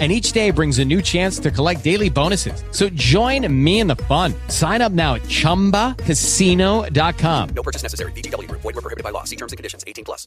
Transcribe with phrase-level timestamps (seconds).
[0.00, 2.64] and each day brings a new chance to collect daily bonuses.
[2.72, 4.34] So join me in the fun.
[4.48, 7.48] Sign up now at ChumbaCasino.com.
[7.54, 8.10] No purchase necessary.
[8.12, 8.50] VGW.
[8.50, 9.22] Void were prohibited by law.
[9.22, 9.84] See terms and conditions.
[9.86, 10.26] 18 plus.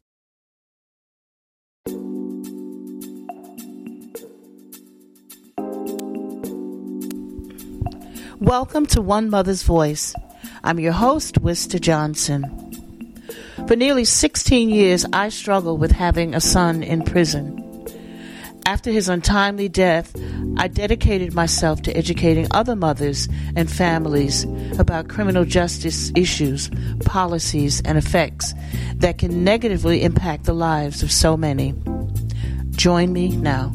[8.40, 10.14] Welcome to One Mother's Voice.
[10.64, 12.44] I'm your host, Wister Johnson.
[13.68, 17.67] For nearly 16 years, I struggled with having a son in prison.
[18.68, 20.14] After his untimely death,
[20.58, 24.44] I dedicated myself to educating other mothers and families
[24.78, 26.70] about criminal justice issues,
[27.06, 28.54] policies, and effects
[28.96, 31.76] that can negatively impact the lives of so many.
[32.72, 33.74] Join me now.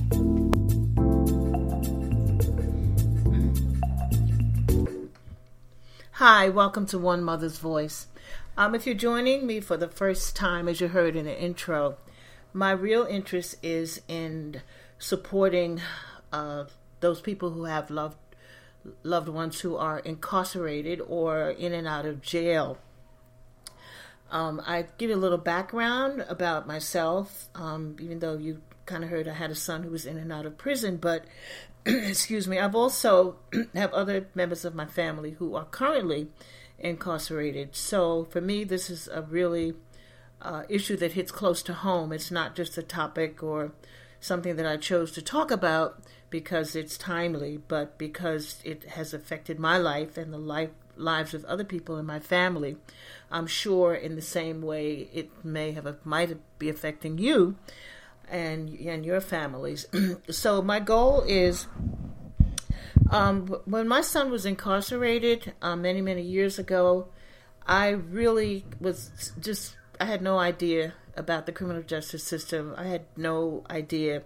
[6.10, 8.08] Hi, welcome to One Mother's Voice.
[8.58, 11.96] Um, if you're joining me for the first time, as you heard in the intro,
[12.52, 14.60] my real interest is in
[15.02, 15.80] supporting
[16.32, 16.64] uh,
[17.00, 18.16] those people who have loved
[19.02, 22.78] loved ones who are incarcerated or in and out of jail.
[24.30, 29.10] Um, I give you a little background about myself, um, even though you kind of
[29.10, 31.24] heard I had a son who was in and out of prison, but
[31.86, 33.36] excuse me, I've also
[33.74, 36.28] have other members of my family who are currently
[36.78, 37.76] incarcerated.
[37.76, 39.74] So for me, this is a really
[40.40, 42.12] uh, issue that hits close to home.
[42.12, 43.72] It's not just a topic or
[44.22, 49.58] something that I chose to talk about because it's timely, but because it has affected
[49.58, 52.76] my life and the life lives of other people in my family.
[53.30, 57.56] I'm sure in the same way it may have might be affecting you
[58.28, 59.86] and and your families.
[60.30, 61.66] so my goal is
[63.10, 67.08] um, when my son was incarcerated uh, many many years ago,
[67.66, 72.74] I really was just I had no idea about the criminal justice system.
[72.76, 74.22] I had no idea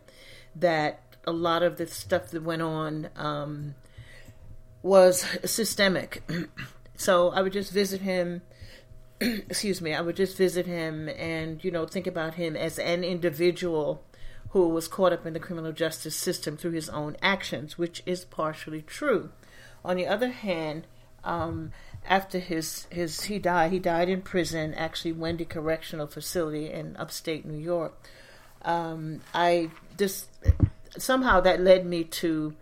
[0.55, 3.75] that a lot of the stuff that went on um,
[4.83, 6.23] was systemic.
[6.97, 8.43] so I would just visit him.
[9.21, 9.95] excuse me.
[9.95, 14.03] I would just visit him and you know think about him as an individual
[14.51, 18.25] who was caught up in the criminal justice system through his own actions, which is
[18.25, 19.31] partially true.
[19.85, 20.87] On the other hand,
[21.25, 21.73] um,
[22.09, 23.73] after his his he died.
[23.73, 27.99] He died in prison, actually Wende Correctional Facility in upstate New York.
[28.63, 30.29] Um, I just
[30.99, 32.55] somehow that led me to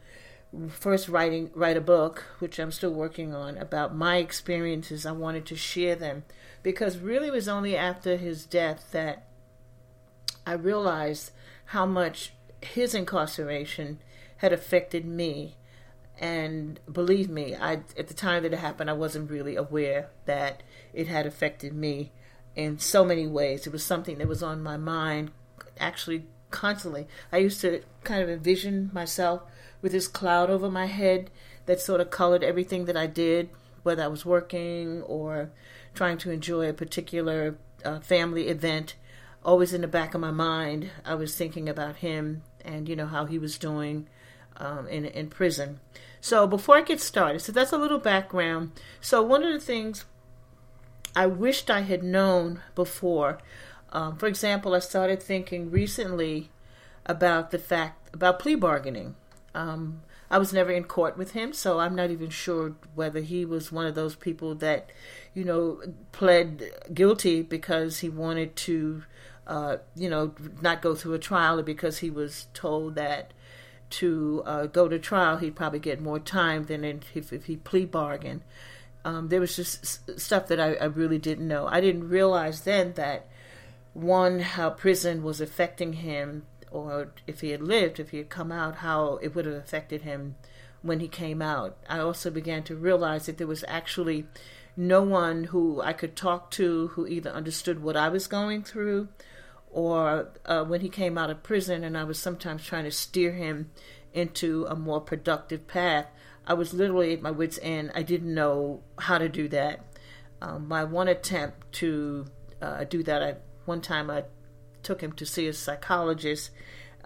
[0.68, 5.06] first writing write a book, which I'm still working on about my experiences.
[5.06, 6.24] I wanted to share them
[6.62, 9.26] because really it was only after his death that
[10.46, 11.30] I realized
[11.66, 13.98] how much his incarceration
[14.38, 15.56] had affected me
[16.18, 20.62] and believe me, I at the time that it happened, I wasn't really aware that
[20.92, 22.12] it had affected me
[22.54, 23.66] in so many ways.
[23.66, 25.32] It was something that was on my mind
[25.78, 27.08] actually constantly.
[27.32, 29.42] I used to kind of envision myself
[29.82, 31.30] with this cloud over my head
[31.66, 33.50] that sort of colored everything that I did,
[33.82, 35.50] whether I was working or
[35.94, 38.94] trying to enjoy a particular uh, family event.
[39.44, 43.06] Always in the back of my mind, I was thinking about him and you know
[43.06, 44.08] how he was doing
[44.56, 45.80] um, in in prison.
[46.20, 48.72] So before I get started, so that's a little background.
[49.00, 50.04] So one of the things
[51.14, 53.38] I wished I had known before,
[53.92, 56.50] um, for example, I started thinking recently
[57.06, 59.16] about the fact about plea bargaining.
[59.54, 63.44] Um, I was never in court with him, so I'm not even sure whether he
[63.44, 64.90] was one of those people that,
[65.34, 69.04] you know, pled guilty because he wanted to,
[69.46, 73.32] uh, you know, not go through a trial or because he was told that
[73.94, 77.84] to uh, go to trial, he'd probably get more time than if, if he plea
[77.84, 78.42] bargained.
[79.04, 81.66] Um, there was just stuff that I, I, really didn't know.
[81.66, 83.26] I didn't realize then that
[83.92, 88.50] one, how prison was affecting him, or if he had lived, if he had come
[88.50, 90.36] out, how it would have affected him
[90.80, 91.76] when he came out.
[91.88, 94.26] I also began to realize that there was actually
[94.76, 99.08] no one who I could talk to who either understood what I was going through
[99.74, 103.32] or uh, when he came out of prison and I was sometimes trying to steer
[103.32, 103.72] him
[104.12, 106.06] into a more productive path,
[106.46, 107.90] I was literally at my wits' end.
[107.92, 109.84] I didn't know how to do that.
[110.40, 112.26] Um, my one attempt to
[112.62, 113.34] uh, do that, I,
[113.64, 114.24] one time I
[114.84, 116.50] took him to see a psychologist,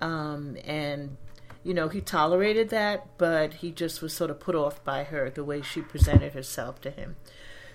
[0.01, 1.17] um, and
[1.63, 5.31] you know he tolerated that, but he just was sort of put off by her
[5.31, 7.17] the way she presented herself to him.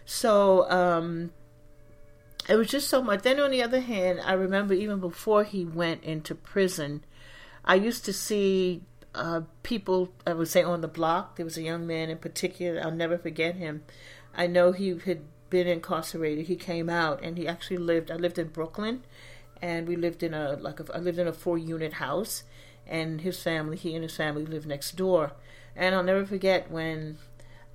[0.06, 1.32] So um,
[2.50, 3.22] it was just so much.
[3.22, 7.04] Then on the other hand, I remember even before he went into prison,
[7.64, 8.84] I used to see
[9.16, 11.36] uh, people, I would say on the block.
[11.36, 13.84] There was a young man in particular, I'll never forget him.
[14.36, 16.48] I know he had been incarcerated.
[16.48, 19.04] He came out and he actually lived, I lived in Brooklyn
[19.62, 22.44] and we lived in a, like a, I lived in a four unit house
[22.86, 25.34] and his family, he and his family lived next door.
[25.76, 27.18] And I'll never forget when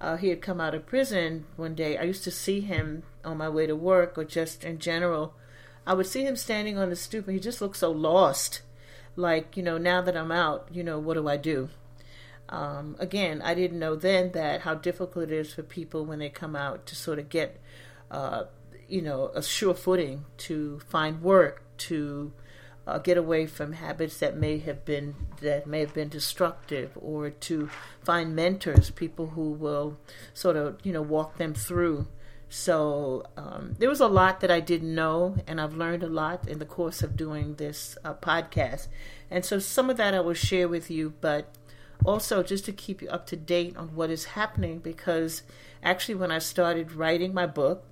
[0.01, 1.97] uh, he had come out of prison one day.
[1.97, 5.35] I used to see him on my way to work or just in general.
[5.87, 8.63] I would see him standing on the stoop and he just looked so lost.
[9.17, 11.71] Like, you know, now that I'm out, you know, what do I do?
[12.49, 16.31] Um, again, I didn't know then that how difficult it is for people when they
[16.31, 17.61] come out to sort of get,
[18.11, 18.45] uh,
[18.89, 22.33] you know, a sure footing to find work, to
[22.89, 27.29] uh, get away from habits that may have been that may have been destructive, or
[27.29, 27.69] to
[28.03, 29.99] find mentors, people who will
[30.33, 32.07] sort of you know walk them through.
[32.49, 36.49] So um, there was a lot that I didn't know, and I've learned a lot
[36.49, 38.89] in the course of doing this uh, podcast.
[39.31, 41.55] And so some of that I will share with you, but
[42.05, 45.43] also just to keep you up to date on what is happening, because
[45.83, 47.85] actually, when I started writing my book,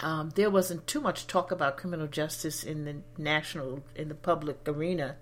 [0.00, 4.58] um, there wasn't too much talk about criminal justice in the national, in the public
[4.66, 5.16] arena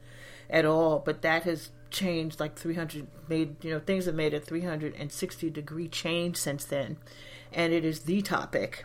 [0.51, 4.41] at all, but that has changed like 300 made you know things have made a
[4.41, 6.97] 360 degree change since then
[7.55, 8.85] and it is the topic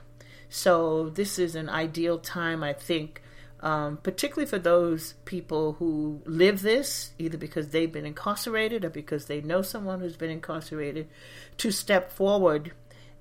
[0.50, 3.22] so this is an ideal time i think
[3.62, 9.26] um, particularly for those people who live this either because they've been incarcerated or because
[9.26, 11.10] they know someone who's been incarcerated
[11.58, 12.72] to step forward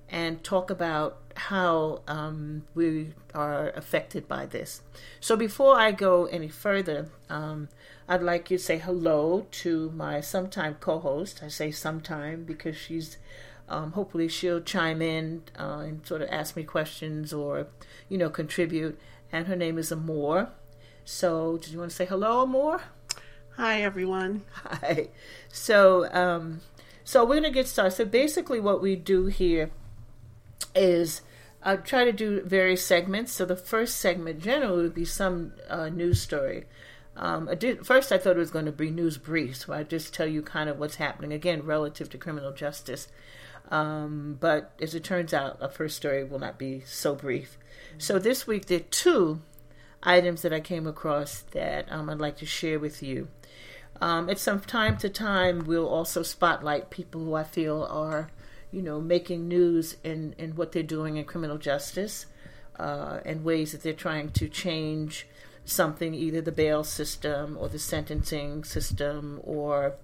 [0.07, 4.81] and talk about how um, we are affected by this.
[5.19, 7.69] So before I go any further, um,
[8.07, 11.41] I'd like you to say hello to my sometime co-host.
[11.43, 13.17] I say sometime because she's
[13.69, 17.67] um, hopefully she'll chime in uh, and sort of ask me questions or
[18.09, 18.99] you know contribute.
[19.31, 20.49] And her name is Amore.
[21.05, 22.81] So, did you want to say hello, Amore?
[23.57, 24.43] Hi, everyone.
[24.53, 25.09] Hi.
[25.49, 26.61] So, um,
[27.03, 27.95] so we're gonna get started.
[27.95, 29.71] So basically, what we do here
[30.75, 31.21] is
[31.61, 33.31] I try to do various segments.
[33.33, 36.65] So the first segment generally would be some uh, news story.
[37.15, 39.83] Um, I did, first, I thought it was going to be news briefs, where I
[39.83, 43.09] just tell you kind of what's happening again relative to criminal justice.
[43.69, 47.57] Um, but as it turns out, a first story will not be so brief.
[47.97, 49.41] So this week there are two
[50.01, 53.27] items that I came across that um, I'd like to share with you.
[54.01, 58.29] Um, at some time to time, we'll also spotlight people who I feel are
[58.71, 62.25] you know, making news in, in what they're doing in criminal justice
[62.77, 65.27] uh, and ways that they're trying to change
[65.65, 69.95] something, either the bail system or the sentencing system or,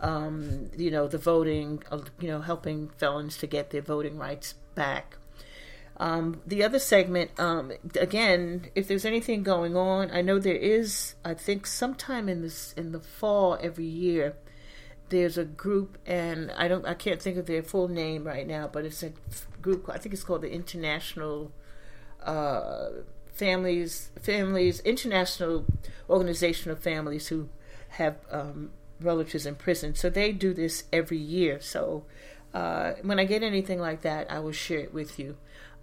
[0.00, 4.54] um, you know, the voting, uh, you know, helping felons to get their voting rights
[4.74, 5.16] back.
[5.96, 11.14] Um, the other segment, um, again, if there's anything going on, I know there is.
[11.24, 14.34] I think sometime in this in the fall every year,
[15.10, 18.68] there's a group, and I don't, I can't think of their full name right now,
[18.70, 19.12] but it's a
[19.62, 19.88] group.
[19.88, 21.52] I think it's called the International
[22.24, 22.88] uh,
[23.32, 25.64] Families Families International
[26.10, 27.48] Organization of Families who
[27.90, 28.70] have um,
[29.00, 29.94] relatives in prison.
[29.94, 31.60] So they do this every year.
[31.60, 32.04] So
[32.52, 35.36] uh, when I get anything like that, I will share it with you.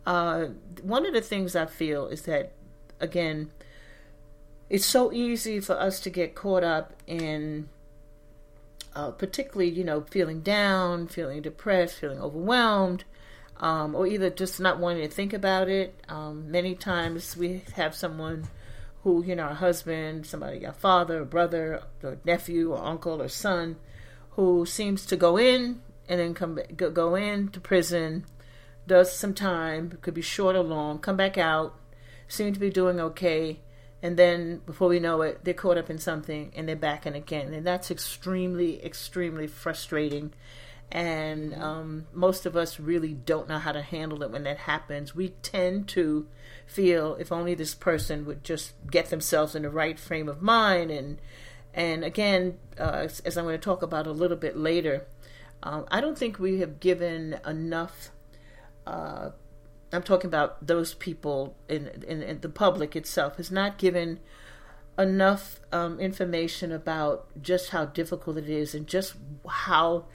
[0.06, 0.48] Uh,
[0.82, 2.54] one of the things I feel is that,
[3.00, 3.52] again,
[4.70, 7.68] it's so easy for us to get caught up in
[8.96, 13.04] uh, particularly, you know, feeling down, feeling depressed, feeling overwhelmed,
[13.58, 15.96] um, or either just not wanting to think about it.
[16.10, 18.48] Um, many times we have someone
[19.04, 23.28] who, you know, a husband, somebody, a father, a brother, or nephew, or uncle, or
[23.28, 23.76] son,
[24.32, 28.26] who seems to go in and then come go, in to prison,
[28.88, 31.76] does some time, could be short or long, come back out,
[32.28, 33.60] seem to be doing okay,
[34.04, 37.16] and then before we know it, they're caught up in something and they're back in
[37.16, 40.34] again, and that's extremely, extremely frustrating.
[40.92, 45.16] And um, most of us really don't know how to handle it when that happens.
[45.16, 46.28] We tend to
[46.72, 50.92] feel if only this person would just get themselves in the right frame of mind,
[50.92, 51.20] and
[51.74, 55.06] and again, uh, as I'm going to talk about a little bit later,
[55.64, 58.12] um, I don't think we have given enough
[58.86, 59.32] uh,
[59.94, 64.20] I'm talking about those people in, in, in the public itself, has not given
[64.98, 69.16] enough um, information about just how difficult it is and just
[69.48, 70.06] how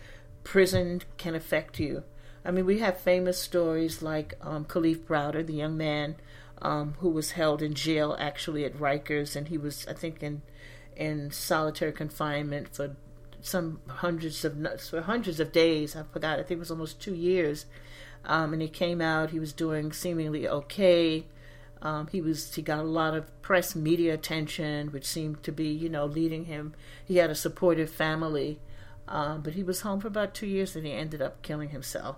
[0.44, 2.04] prison can affect you.
[2.44, 6.16] I mean, we have famous stories like um, Kalief Browder, the young man
[6.62, 10.42] um, who was held in jail actually at Rikers, and he was, I think, in
[10.96, 12.96] in solitary confinement for
[13.42, 14.56] some hundreds of
[14.88, 15.94] for hundreds of days.
[15.94, 16.38] I forgot.
[16.38, 17.66] I think it was almost two years
[18.26, 19.30] um, and he came out.
[19.30, 21.26] He was doing seemingly okay.
[21.80, 25.68] Um, he was he got a lot of press media attention, which seemed to be
[25.68, 26.75] you know leading him.
[27.04, 28.60] He had a supportive family,
[29.06, 32.16] um, but he was home for about two years and he ended up killing himself.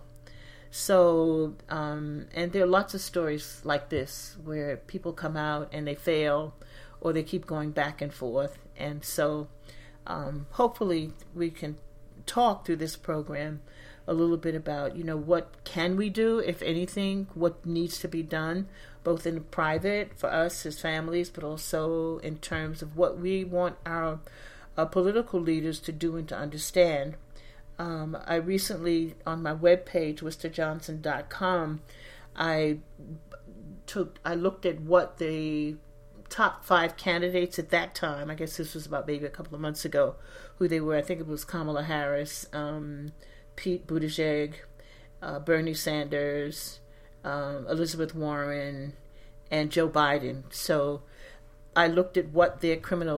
[0.71, 5.87] So, um, and there are lots of stories like this where people come out and
[5.87, 6.55] they fail
[7.01, 8.59] or they keep going back and forth.
[8.77, 9.49] And so,
[10.07, 11.77] um, hopefully, we can
[12.27, 13.61] talk through this program
[14.07, 18.09] a little bit about, you know, what can we do, if anything, what needs to
[18.09, 18.67] be done,
[19.05, 23.77] both in private for us as families, but also in terms of what we want
[23.85, 24.19] our,
[24.79, 27.17] our political leaders to do and to understand
[27.79, 31.81] um, I recently, on my webpage, wisterjohnson.com,
[32.35, 32.79] I
[33.87, 35.77] took, I looked at what the
[36.29, 39.61] top five candidates at that time, I guess this was about maybe a couple of
[39.61, 40.17] months ago,
[40.57, 40.97] who they were.
[40.97, 43.13] I think it was Kamala Harris, um,
[43.57, 44.55] Pete Buttigieg,
[45.23, 46.81] uh, Bernie Sanders,
[47.25, 48.95] um, Elizabeth Warren,
[49.51, 50.43] and Joe Biden.
[50.51, 51.03] So
[51.75, 53.18] I looked at what their criminal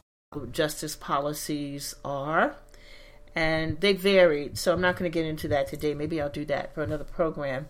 [0.51, 2.55] Justice policies are,
[3.35, 4.57] and they varied.
[4.57, 5.93] So I'm not going to get into that today.
[5.93, 7.67] Maybe I'll do that for another program.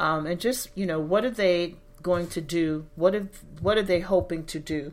[0.00, 2.86] Um, and just you know, what are they going to do?
[2.96, 3.28] What are
[3.60, 4.92] what are they hoping to do?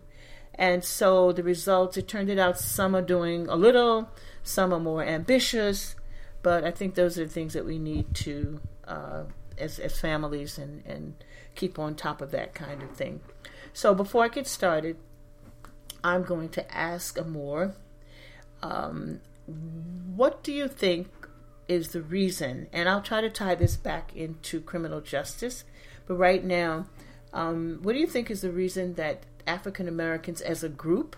[0.54, 4.10] And so the results, it turned it out some are doing a little,
[4.44, 5.96] some are more ambitious,
[6.42, 9.24] but I think those are the things that we need to, uh,
[9.60, 11.14] as, as families, and, and
[11.54, 13.22] keep on top of that kind of thing.
[13.72, 14.98] So before I get started,
[16.08, 17.76] I'm going to ask Amor,
[18.64, 19.20] um,
[20.16, 21.10] what do you think
[21.68, 22.68] is the reason?
[22.72, 25.66] And I'll try to tie this back into criminal justice,
[26.06, 26.88] but right now,
[27.34, 31.18] um, what do you think is the reason that African Americans as a group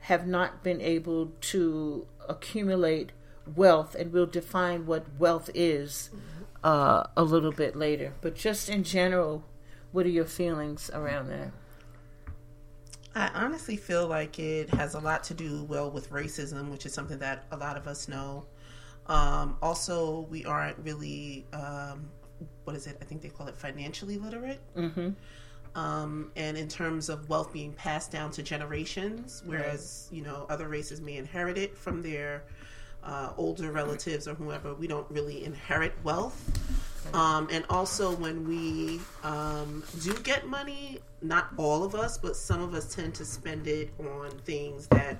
[0.00, 3.12] have not been able to accumulate
[3.54, 3.94] wealth?
[3.94, 6.08] And we'll define what wealth is
[6.64, 8.14] uh, a little bit later.
[8.22, 9.44] But just in general,
[9.92, 11.52] what are your feelings around that?
[13.14, 16.92] I honestly feel like it has a lot to do well with racism, which is
[16.92, 18.46] something that a lot of us know.
[19.06, 22.10] Um, also, we aren't really, um,
[22.64, 22.98] what is it?
[23.00, 24.60] I think they call it financially literate.
[24.76, 25.10] Mm-hmm.
[25.74, 30.68] Um, and in terms of wealth being passed down to generations, whereas you know other
[30.68, 32.44] races may inherit it from their
[33.04, 36.50] uh, older relatives or whoever, we don't really inherit wealth.
[37.14, 42.60] Um, and also, when we um, do get money, not all of us, but some
[42.62, 45.16] of us tend to spend it on things that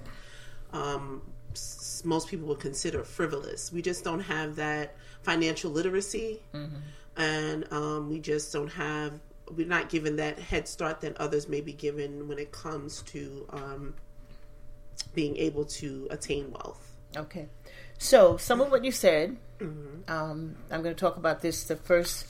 [0.73, 3.73] um, s- most people would consider frivolous.
[3.73, 6.41] We just don't have that financial literacy,
[7.17, 9.19] and um, we just don't have.
[9.57, 13.47] We're not given that head start that others may be given when it comes to
[13.51, 13.95] um,
[15.15, 16.93] being able to attain wealth.
[17.17, 17.49] Okay.
[17.99, 19.37] So, some of what you said,
[20.09, 21.65] um, I'm going to talk about this.
[21.65, 22.27] The first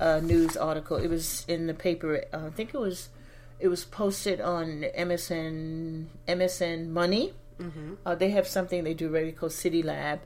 [0.00, 2.24] uh, news article, it was in the paper.
[2.32, 3.08] Uh, I think it was,
[3.60, 7.34] it was posted on MSN, MSN Money.
[8.04, 10.18] Uh, they have something they do really called CityLab,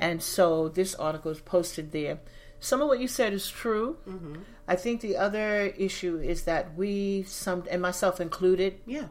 [0.00, 2.18] and so this article is posted there.
[2.58, 3.98] Some of what you said is true.
[4.66, 9.06] I think the other issue is that we some, and myself included, Yeah.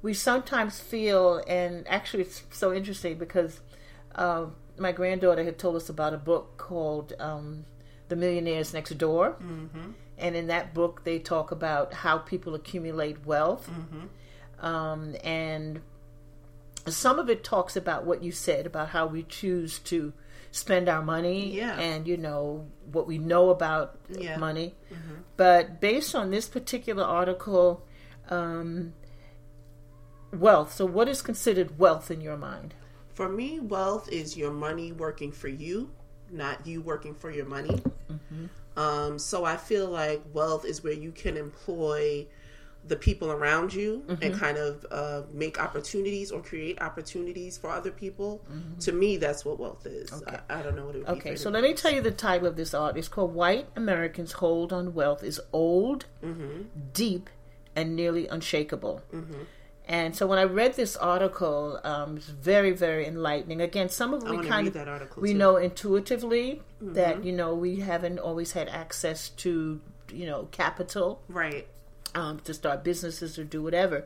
[0.00, 3.60] we sometimes feel, and actually it's so interesting because
[4.14, 4.46] uh,
[4.78, 7.64] my granddaughter had told us about a book called um,
[8.08, 9.36] The Millionaires Next Door.
[9.42, 9.90] Mm-hmm.
[10.18, 13.68] And in that book, they talk about how people accumulate wealth.
[14.60, 15.80] Um, and
[16.86, 20.12] some of it talks about what you said about how we choose to
[20.52, 21.78] spend our money Yeah.
[21.78, 24.36] and, you know, what we know about Yeah.
[24.36, 24.74] money.
[25.36, 27.84] But based on this particular article,
[28.30, 28.92] um,
[30.32, 30.72] wealth.
[30.74, 32.74] So, what is considered wealth in your mind?
[33.14, 35.90] For me, wealth is your money working for you,
[36.30, 37.82] not you working for your money.
[38.10, 38.78] Mm-hmm.
[38.78, 42.26] Um, so I feel like wealth is where you can employ
[42.84, 44.38] the people around you and mm-hmm.
[44.38, 48.40] kind of uh, make opportunities or create opportunities for other people.
[48.50, 48.78] Mm-hmm.
[48.80, 50.22] To me, that's what wealth is.
[50.26, 51.12] I, I don't know what it would be.
[51.12, 52.96] Okay, so let me tell you the title of this art.
[52.96, 56.06] It's called White Americans Hold on Wealth is Old,
[56.92, 57.30] Deep,
[57.76, 59.02] and Nearly Unshakable.
[59.88, 63.60] And so when I read this article, um, it's very, very enlightening.
[63.60, 65.38] Again, some of I we kind of that article, we too.
[65.38, 69.80] know intuitively that you know we haven't always had access to
[70.12, 71.20] you know capital.
[71.28, 71.66] Right.
[72.14, 74.04] um, to start businesses or do whatever.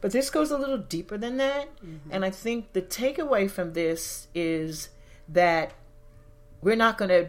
[0.00, 1.68] But this goes a little deeper than that.
[2.10, 4.90] And I think the takeaway from this is
[5.28, 5.72] that
[6.60, 7.28] we're not going to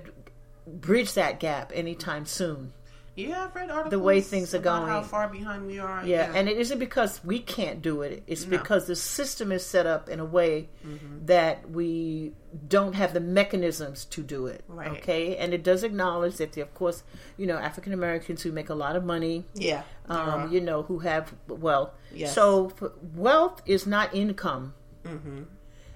[0.67, 2.73] bridge that gap anytime soon.
[3.17, 6.05] Yeah, I've read articles The way things are about How far behind we are.
[6.05, 8.23] Yeah, and it isn't because we can't do it.
[8.27, 8.57] It's No.
[8.57, 11.25] because the system is set up in a way Mm-hmm.
[11.25, 12.33] that we
[12.67, 14.63] don't have the mechanisms to do it.
[14.67, 14.91] Right.
[14.91, 17.03] Okay, and it does acknowledge that, there, of course,
[17.37, 20.99] you know, African Americans who make a lot of money, yeah, um, you know, who
[20.99, 21.89] have wealth.
[22.13, 22.35] Yes.
[22.35, 22.71] So
[23.15, 24.73] wealth is not income.
[25.03, 25.43] Mm-hmm.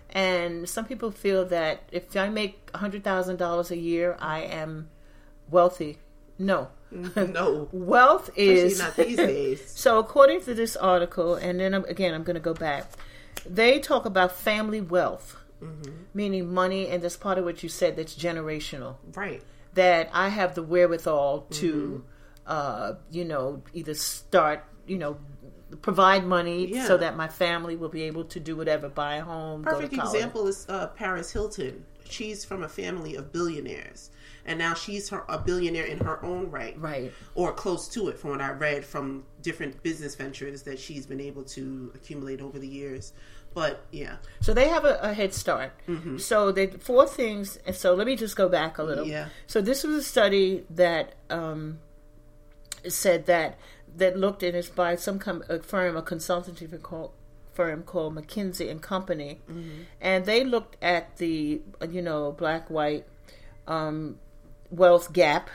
[0.09, 4.89] And some people feel that if I make hundred thousand dollars a year, I am
[5.49, 5.99] wealthy.
[6.37, 9.71] No, no, wealth is Especially not these days.
[9.75, 12.91] so, according to this article, and then I'm, again, I'm going to go back.
[13.45, 15.91] They talk about family wealth, Mm-hmm.
[16.15, 17.95] meaning money, and that's part of what you said.
[17.95, 18.95] That's generational.
[19.13, 19.43] right.
[19.75, 22.51] That I have the wherewithal to, Mm-hmm.
[22.51, 25.17] uh, you know, either start, you know,
[25.83, 26.87] provide money Yeah.
[26.87, 29.97] so that my family will be able to do whatever, buy a home, Perfect go
[30.01, 31.85] to example is uh, Paris Hilton.
[32.09, 34.09] She's from a family of billionaires,
[34.45, 37.11] and now she's her, a billionaire in her own right, Right.
[37.35, 38.17] or close to it.
[38.19, 42.57] From what I read from different business ventures that she's been able to accumulate over
[42.59, 43.13] the years.
[43.53, 45.73] But yeah, So they have a, a head start.
[46.17, 47.57] So the four things.
[47.65, 49.05] And so let me just go back a little.
[49.05, 49.27] Yeah.
[49.47, 51.79] So this was a study that um,
[52.87, 53.57] said that
[53.97, 57.11] that looked and it's by some com- a firm, a consultancy firm called,
[57.51, 59.41] firm called McKinsey and Company,
[59.99, 63.05] and they looked at the you know black white
[63.67, 64.17] um,
[64.71, 65.49] wealth gap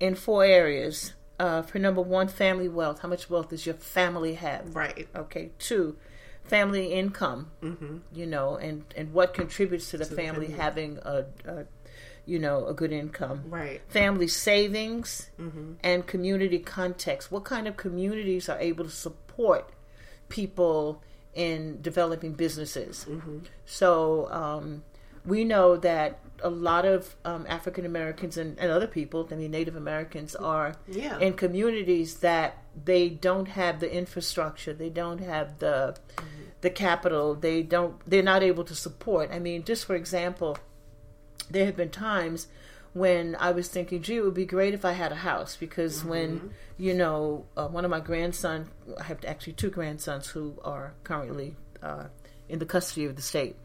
[0.00, 1.14] in four areas.
[1.38, 3.00] Uh, for number one, family wealth.
[3.00, 4.74] How much wealth does your family have?
[4.76, 5.08] right.
[5.16, 5.50] Okay.
[5.58, 5.96] Two,
[6.44, 7.50] family income.
[7.62, 7.98] Mm-hmm.
[8.12, 11.64] You know, and and what contributes to the family having a, a,
[12.26, 13.44] you know, a good income.
[13.48, 13.80] Right.
[13.88, 15.72] Family savings Mm-hmm.
[15.82, 17.32] and community context.
[17.32, 19.70] What kind of communities are able to support
[20.28, 21.02] people
[21.34, 23.06] in developing businesses?
[23.08, 23.38] Mm-hmm.
[23.66, 24.84] So um,
[25.26, 29.50] we know that a lot of um, African Americans and, and other people, I mean
[29.50, 31.18] Native Americans, are Yeah.
[31.18, 35.96] in communities that they don't have the infrastructure, they don't have the
[36.60, 39.30] the capital, they don't, they're not able to support.
[39.30, 40.56] I mean, just for example,
[41.50, 42.46] there have been times
[42.94, 46.04] when I was thinking, gee, it would be great if I had a house because
[46.04, 50.94] when you know uh, one of my grandson, I have actually two grandsons who are
[51.04, 52.04] currently uh,
[52.48, 53.56] in the custody of the state.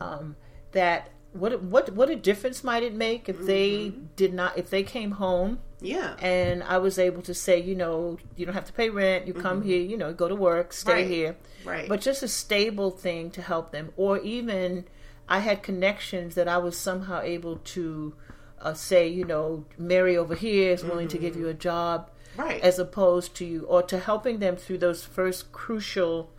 [0.00, 0.36] Um,
[0.72, 4.06] that what what what a difference might it make if they mm-hmm.
[4.16, 6.16] did not if they came home Yeah.
[6.20, 9.26] and I was able to say, you know, you don't have to pay rent.
[9.26, 9.68] You come mm-hmm.
[9.68, 11.06] here, you know, go to work, stay Right.
[11.06, 11.36] here.
[11.64, 11.88] Right.
[11.88, 14.86] But just a stable thing to help them, or even
[15.28, 18.14] I had connections that I was somehow able to
[18.62, 21.42] uh, say, you know, Mary over here is willing to give mm-hmm.
[21.42, 22.60] you a job, Right.
[22.60, 26.30] As opposed to you, or to helping them through those first crucial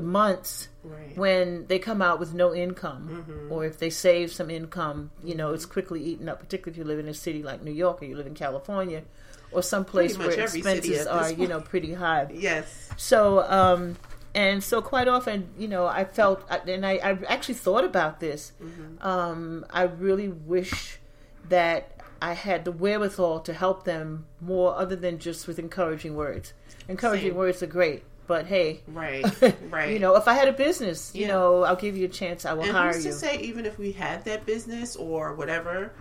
[0.00, 1.16] months Right.
[1.16, 5.52] when they come out with no income, or if they save some income, you know,
[5.54, 6.40] it's quickly eaten up.
[6.40, 9.02] Particularly if you live in a city like New York, or you live in California,
[9.52, 12.26] or some place where expenses are, you know, pretty high.
[12.32, 12.88] yes.
[12.96, 13.96] So, um,
[14.34, 18.52] and so quite often, you know, I felt, and I, I actually thought about this.
[19.00, 20.98] Um, I really wish
[21.48, 26.52] that I had the wherewithal to help them more, other than just with encouraging words.
[26.88, 27.36] Encouraging Same.
[27.36, 29.26] words are great, but hey, Right.
[29.70, 29.92] Right.
[29.92, 32.46] you know, if I had a business, you know, I'll give you a chance.
[32.46, 33.10] I will and hire who's you.
[33.10, 35.92] to say even if we had that business or whatever,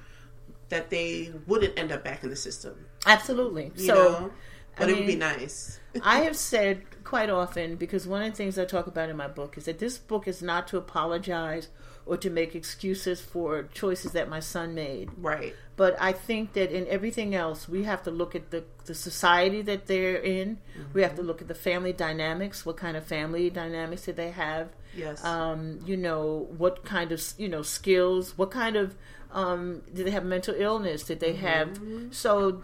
[0.70, 2.86] that they wouldn't end up back in the system?
[3.06, 3.74] Absolutely.
[3.76, 4.32] You so, know.
[4.78, 5.82] But I it would be nice.
[6.04, 9.28] I have said quite often because one of the things I talk about in my
[9.28, 11.68] book is that this book is not to apologize
[12.06, 15.10] or to make excuses for choices that my son made.
[15.18, 15.56] Right.
[15.76, 19.62] But I think that in everything else, we have to look at the, the society
[19.64, 20.60] that they're in.
[20.94, 22.66] We have to look at the family dynamics.
[22.66, 24.70] What kind of family dynamics do they have?
[24.96, 25.24] Yes.
[25.24, 28.38] Um, you know, what kind of you know skills?
[28.38, 28.96] What kind of
[29.32, 31.04] um, did they have mental illness?
[31.04, 31.80] Did they have
[32.12, 32.62] so?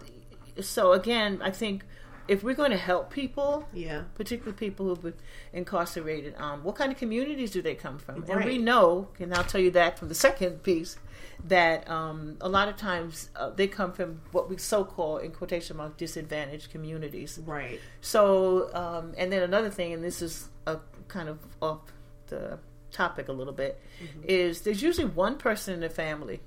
[0.60, 1.84] So again, I think
[2.28, 4.02] if we're going to help people, Yeah.
[4.14, 5.14] particularly people who've been
[5.52, 8.24] incarcerated, um, what kind of communities do they come from?
[8.28, 10.98] And we know, and I'll tell you that from the second piece,
[11.44, 15.30] that um, a lot of times uh, they come from what we so call, in
[15.32, 17.40] quotation marks, disadvantaged communities.
[17.44, 17.80] Right.
[18.00, 21.80] So, um, and then another thing, and this is a kind of off
[22.28, 22.58] the
[22.90, 24.20] topic a little bit, Mm-hmm.
[24.28, 26.40] is there's usually one person in the family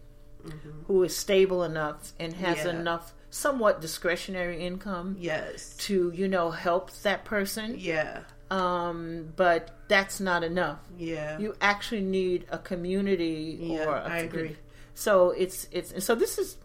[0.87, 2.67] who is stable enough and has Mm-hmm.
[2.67, 2.79] Yeah.
[2.79, 5.75] enough somewhat discretionary income Yes.
[5.87, 8.21] to you know help that person Yeah.
[8.51, 11.39] um but that's not enough Yeah.
[11.39, 14.57] you actually need a community Yeah, or a I agree.
[14.93, 16.57] so it's it's so this is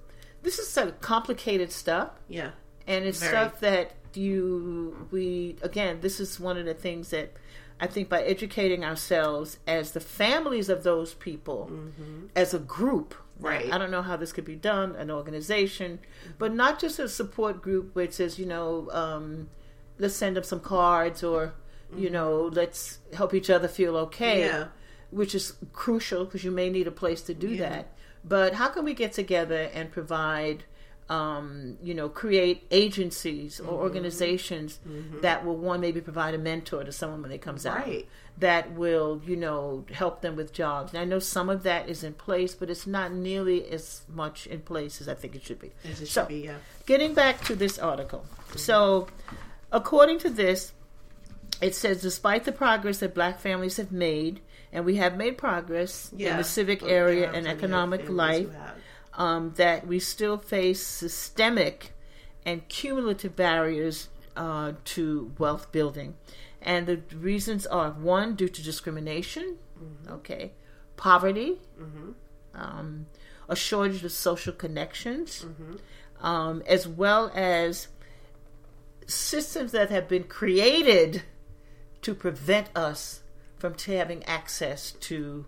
[0.42, 2.50] this is some complicated stuff Yeah.
[2.86, 3.30] and it's Very.
[3.32, 7.32] stuff that you we again this is one of the things that
[7.78, 12.26] I think by educating ourselves as the families of those people mm-hmm.
[12.34, 13.14] as a group.
[13.38, 13.70] Right.
[13.70, 16.32] I don't know how this could be done, an organization, mm-hmm.
[16.38, 19.50] but not just a support group which says, you know, um,
[19.98, 21.52] let's send them some cards or,
[21.94, 22.14] you mm-hmm.
[22.14, 24.46] know, let's help each other feel okay.
[24.46, 24.68] Yeah.
[25.10, 27.92] Which is crucial because you may need a place to do that.
[28.24, 30.64] But how can we get together and provide,
[31.08, 33.74] um, you know, create agencies or mm-hmm.
[33.74, 35.20] organizations mm-hmm.
[35.20, 38.08] that will one maybe provide a mentor to someone when they comes out Right.
[38.38, 40.92] that will you know help them with jobs.
[40.92, 44.46] And I know some of that is in place, but it's not nearly as much
[44.48, 45.70] in place as I think it should be.
[45.84, 46.56] As it So, should be, yeah.
[46.86, 48.58] Getting back to this article, mm-hmm.
[48.58, 49.06] so
[49.70, 50.72] according to this,
[51.60, 54.40] it says despite the progress that black families have made,
[54.72, 58.48] and we have made progress in the civic area and economic life.
[59.16, 61.92] Um, that we still face systemic
[62.44, 66.14] and cumulative barriers uh, to wealth building.
[66.62, 69.56] And the reasons are one, due to discrimination,
[70.10, 70.52] okay,
[70.96, 71.58] poverty,
[72.54, 73.06] um,
[73.48, 75.46] a shortage of social connections,
[76.20, 77.88] um, as well as
[79.06, 81.22] systems that have been created
[82.02, 83.22] to prevent us
[83.56, 85.46] from t- having access to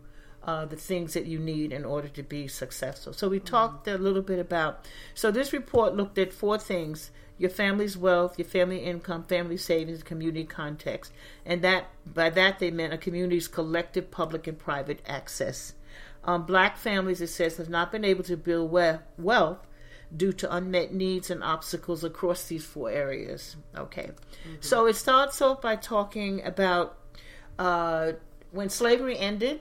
[0.49, 3.13] uh, the things that you need in order to be successful.
[3.13, 4.89] So we talked a little bit about.
[5.13, 10.03] So this report looked at four things: your family's wealth, your family income, family savings,
[10.03, 11.13] community context,
[11.45, 15.75] and that by that they meant a community's collective public and private access.
[16.25, 19.67] Um, black families, it says, have not been able to build we- wealth
[20.17, 23.57] due to unmet needs and obstacles across these four areas.
[23.77, 24.11] Okay.
[24.61, 26.97] So it starts off by talking about
[27.59, 28.13] uh,
[28.51, 29.61] when slavery ended,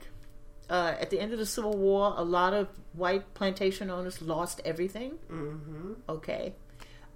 [0.70, 4.62] uh, at the end of the Civil War, a lot of white plantation owners lost
[4.66, 5.14] everything.
[5.32, 5.94] Mm-hmm.
[6.10, 6.54] Okay.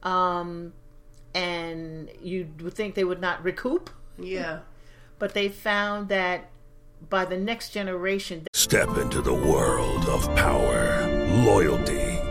[0.04, 0.74] Um,
[1.34, 4.60] and you would think they would not recoup, Yeah.
[5.20, 6.50] but they found that
[7.10, 11.08] by the next generation, Step into the world of power,
[11.44, 12.11] loyalty,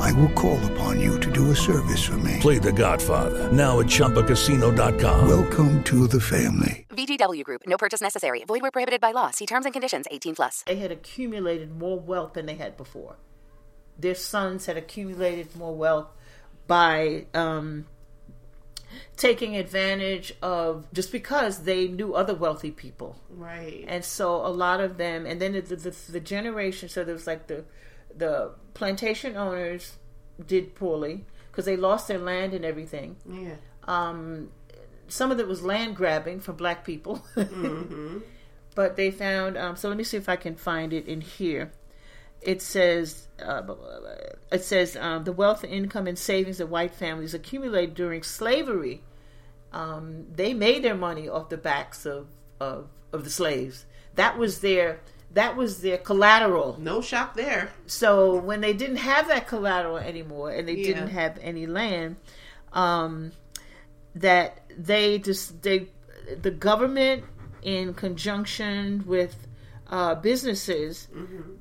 [0.00, 2.38] I will call upon you to do a service for me.
[2.40, 5.28] Play The Godfather now at ChumbaCasino.com.
[5.28, 6.86] Welcome to the family.
[6.90, 7.62] VGW Group.
[7.66, 8.44] No purchase necessary.
[8.46, 9.30] Void where prohibited by law.
[9.30, 10.06] See terms and conditions.
[10.10, 10.62] 18 plus.
[10.66, 13.16] they had accumulated more wealth than they had before.
[13.98, 16.08] Their sons had accumulated more wealth
[16.66, 17.86] by um,
[19.16, 23.16] taking advantage of just because they knew other wealthy people.
[23.30, 23.84] Right.
[23.88, 27.26] And so a lot of them, and then the, the, the generation, so there was
[27.26, 27.64] like the
[28.16, 29.96] the plantation owners
[30.44, 33.16] did poorly because they lost their land and everything.
[33.28, 33.56] Yeah.
[33.84, 34.50] Um,
[35.08, 37.24] some of it was land grabbing from black people.
[38.76, 41.72] But they found, um, so let me see if I can find it in here.
[42.42, 43.62] It says, uh,
[44.52, 49.02] it says um, the wealth, income, and savings of white families accumulated during slavery.
[49.72, 52.28] Um, they made their money off the backs of,
[52.60, 53.86] of, of the slaves.
[54.14, 55.00] That was their
[55.36, 56.76] that was their collateral.
[56.80, 57.70] No shock there.
[57.86, 60.86] So when they didn't have that collateral anymore and they Yeah.
[60.94, 62.16] didn't have any land,
[62.72, 63.32] um,
[64.14, 65.88] that they just they
[66.42, 67.24] the government
[67.62, 69.46] in conjunction with
[69.88, 71.06] uh, businesses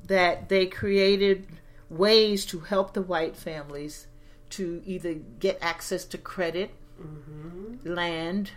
[0.07, 1.45] that they created
[1.89, 4.07] ways to help the white families
[4.49, 6.71] to either get access to credit,
[7.83, 8.51] land,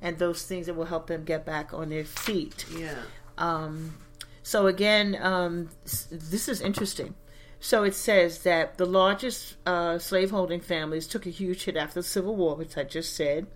[0.00, 2.64] and those things that will help them get back on their feet.
[2.76, 2.94] Yeah.
[3.38, 3.94] Um,
[4.42, 5.70] so again, um,
[6.10, 7.14] this is interesting.
[7.60, 12.06] So it says that the largest uh, slaveholding families took a huge hit after the
[12.06, 13.46] Civil War, which I just said.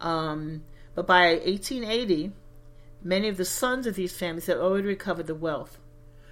[0.00, 2.32] Um, but by 1880,
[3.02, 5.78] many of the sons of these families had already recovered the wealth.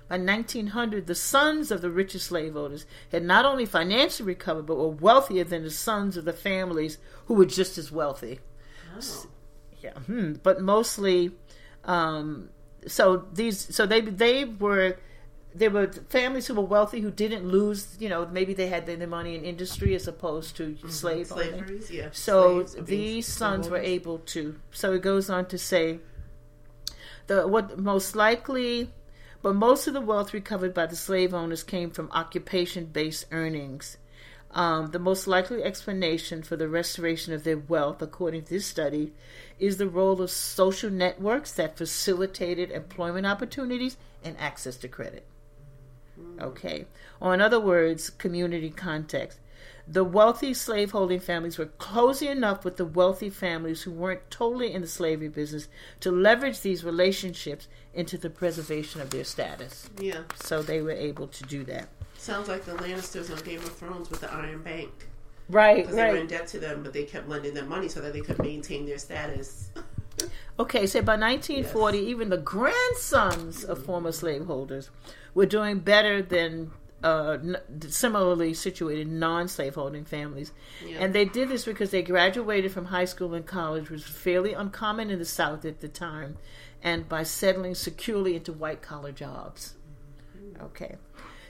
[0.08, 4.88] By 1900, the sons of the richest slaveholders had not only financially recovered, but were
[4.88, 8.40] wealthier than the sons of the families who were just as wealthy.
[9.80, 10.34] Yeah, hmm.
[10.42, 11.32] but mostly,
[11.84, 12.50] um,
[12.86, 14.98] so these, so they they were.
[15.54, 19.06] There were families who were wealthy who didn't lose, you know, maybe they had their
[19.06, 20.90] money in industry as opposed to mm-hmm.
[20.90, 21.48] slave owning.
[21.48, 22.08] Slaveries, yeah.
[22.12, 24.56] So Slaves these sons were able to.
[24.70, 26.00] So it goes on to say,
[27.26, 28.90] the what most likely,
[29.40, 33.96] but most of the wealth recovered by the slave owners came from occupation-based earnings.
[34.56, 39.12] Um, the most likely explanation for the restoration of their wealth, according to this study,
[39.58, 45.26] is the role of social networks that facilitated employment opportunities and access to credit.
[46.40, 46.86] Okay.
[47.20, 49.40] Or, in other words, community context.
[49.86, 54.80] The wealthy slaveholding families were cozy enough with the wealthy families who weren't totally in
[54.80, 55.68] the slavery business
[56.00, 59.90] to leverage these relationships into the preservation of their status.
[60.00, 60.22] Yeah.
[60.42, 61.88] So they were able to do that.
[62.18, 64.90] Sounds like the Lannisters on Game of Thrones with the Iron Bank.
[65.48, 68.00] Right, Because they were in debt to them, but they kept lending them money so
[68.00, 69.70] that they could maintain their status.
[70.58, 74.88] Okay, so by 1940, even the grandsons of former slaveholders
[75.34, 76.70] were doing better than
[77.04, 77.56] uh, n-
[77.90, 80.52] similarly situated non-slaveholding families,
[80.82, 80.96] Yeah.
[81.00, 84.54] and they did this because they graduated from high school and college, which was fairly
[84.54, 86.38] uncommon in the South at the time,
[86.82, 89.74] and by settling securely into white-collar jobs.
[90.62, 90.96] Okay.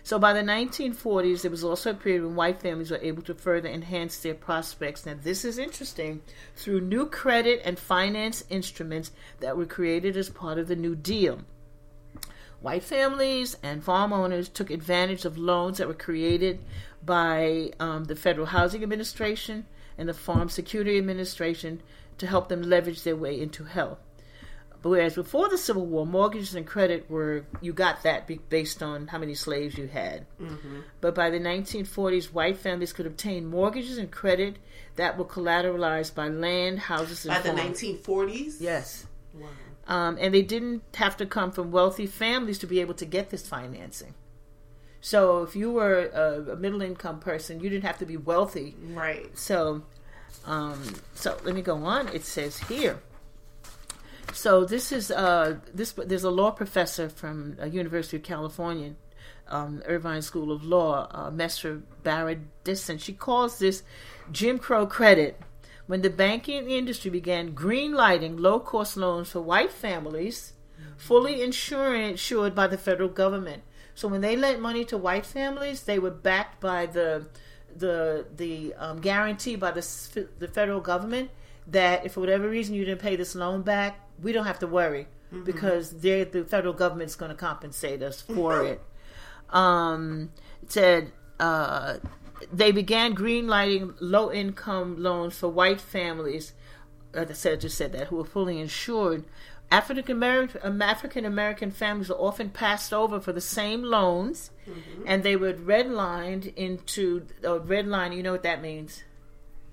[0.07, 3.35] So by the 1940s, there was also a period when white families were able to
[3.35, 5.05] further enhance their prospects.
[5.05, 6.23] Now, this is interesting
[6.55, 11.40] through new credit and finance instruments that were created as part of the New Deal.
[12.61, 16.61] White families and farm owners took advantage of loans that were created
[17.05, 19.66] by um, the Federal Housing Administration
[19.99, 21.83] and the Farm Security Administration
[22.19, 23.99] to help them leverage their way into health.
[24.87, 29.09] Whereas before the Civil War, mortgages and credit were you got that be- based on
[29.09, 30.27] how many slaves you had.
[30.40, 30.85] Mhm.
[31.01, 34.57] But by the 1940s, white families could obtain mortgages and credit
[34.94, 38.61] that were collateralized by land, houses, and By the 1940s?
[38.61, 39.07] Yes.
[39.35, 39.49] Wow.
[39.88, 43.31] Um, and they didn't have to come from wealthy families to be able to get
[43.31, 44.14] this financing.
[45.01, 48.75] So if you were a, a middle income person, you didn't have to be wealthy.
[48.92, 49.27] Right.
[49.38, 49.83] So,
[50.44, 50.83] um,
[51.14, 52.09] so let me go on.
[52.09, 53.01] It says here.
[54.37, 55.92] So this is uh, this.
[55.92, 58.92] There's a law professor from uh, University of California,
[59.49, 62.99] um, Irvine School of Law, uh, Messer Barrett Disson.
[62.99, 63.83] She calls this
[64.31, 65.40] Jim Crow credit.
[65.87, 70.53] When the banking industry began greenlighting low-cost loans for white families,
[70.96, 73.62] fully insured, insured by the federal government.
[73.94, 77.27] So when they lent money to white families, they were backed by the
[77.75, 79.85] the the um, guarantee by the
[80.38, 81.31] the federal government
[81.68, 84.66] that if for whatever reason you didn't pay this loan back, we don't have to
[84.66, 85.44] worry Mhm.
[85.44, 88.81] because the federal government's going to compensate us for it.
[89.50, 90.31] Um,
[90.62, 91.98] it said uh,
[92.52, 96.52] they began greenlighting low income loans for white families.
[97.14, 99.24] Like I said, I just said that who were fully insured.
[99.70, 104.50] African American African American families were often passed over for the same loans,
[105.05, 108.16] and they were redlined into uh, redline.
[108.16, 109.02] You know what that means?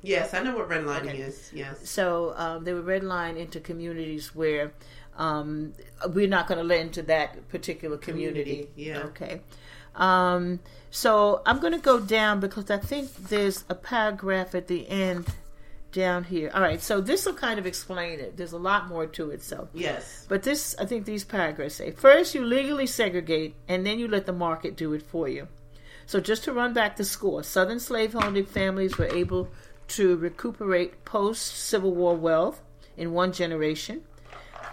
[0.04, 1.22] Yes, I know what redlining Okay.
[1.22, 1.50] is.
[1.54, 1.90] Yes.
[1.90, 4.74] So um, they were redlined into communities where
[5.18, 5.74] um,
[6.10, 8.68] we're not going to lend to that particular community.
[8.68, 9.00] Community, yeah.
[9.06, 9.42] Okay.
[9.96, 10.60] Um,
[10.92, 15.26] so I'm going to go down because I think there's a paragraph at the end
[15.94, 16.52] down here.
[16.54, 16.82] All right.
[16.82, 18.36] So this will kind of explain it.
[18.36, 19.42] There's a lot more to it.
[19.44, 20.26] So Yes.
[20.28, 24.26] but this, I think these paragraphs say first you legally segregate and then you let
[24.26, 25.48] the market do it for you.
[26.08, 29.50] So just to run back the score, Southern slaveholding families were able
[29.90, 32.62] to recuperate post Civil War wealth
[32.98, 34.04] in one generation.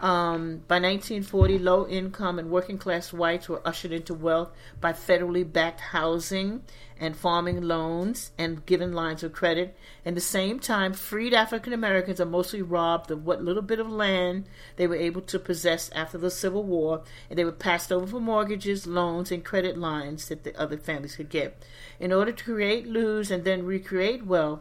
[0.03, 5.51] Um, by 1940, low income and working class whites were ushered into wealth by federally
[5.51, 6.63] backed housing
[6.99, 9.77] and farming loans and given lines of credit.
[10.07, 13.91] At the same time, freed African Americans are mostly robbed of what little bit of
[13.91, 14.47] land
[14.77, 18.21] they were able to possess after the Civil War, and they were passed over for
[18.21, 21.63] mortgages, loans, and credit lines that the other families could get.
[21.99, 24.61] In order to create, lose, and then recreate wealth,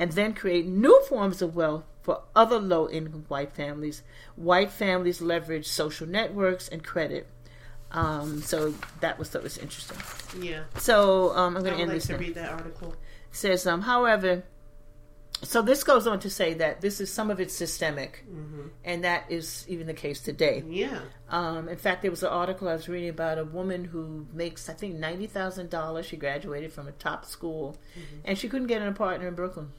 [0.00, 4.02] and then create new forms of wealth for other low income white families.
[4.34, 7.26] White families leverage social networks and credit.
[7.92, 9.98] Um, so that was that was interesting.
[10.42, 10.62] Yeah.
[10.78, 12.06] So um, I'm going to end like this.
[12.06, 12.18] to now.
[12.18, 12.92] read that article.
[12.92, 14.42] It says, um, however,
[15.42, 18.70] so this goes on to say that this is some of it's systemic, Mhm.
[18.84, 20.62] and that is even the case today.
[20.68, 21.00] Yeah.
[21.30, 24.68] Um, in fact, there was an article I was reading about a woman who makes,
[24.68, 26.06] I think, ninety thousand dollars.
[26.06, 27.76] She graduated from a top school,
[28.24, 29.72] and she couldn't get an apartment in Brooklyn.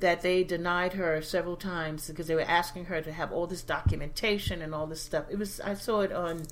[0.00, 3.62] That they denied her several times because they were asking her to have all this
[3.62, 5.24] documentation and all this stuff.
[5.30, 6.42] It was I saw it on,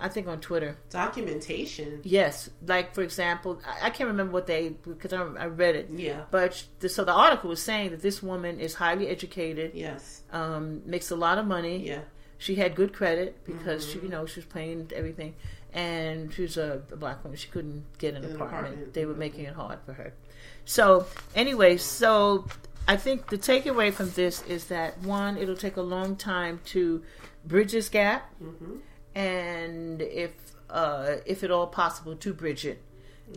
[0.00, 0.76] I think on Twitter.
[0.88, 2.00] Documentation.
[2.04, 5.90] Yes, like for example, I, I can't remember what they because I, I read it.
[5.94, 6.22] Yeah.
[6.30, 9.72] But the, so the article was saying that this woman is highly educated.
[9.74, 10.22] Yes.
[10.32, 11.86] Um, makes a lot of money.
[11.86, 12.00] Yeah.
[12.38, 13.92] She had good credit because Mhm.
[13.92, 15.34] she, you know, she was paying everything,
[15.74, 17.36] and she was a, a black woman.
[17.38, 18.64] She couldn't get an An apartment.
[18.64, 18.94] apartment.
[18.94, 20.12] They were making it hard for her.
[20.64, 22.46] So anyway, so
[22.88, 27.02] I think the takeaway from this is that one, it'll take a long time to
[27.44, 28.80] bridge this gap, Mhm.
[29.14, 30.32] and if
[30.68, 32.82] uh, if at all possible, to bridge it.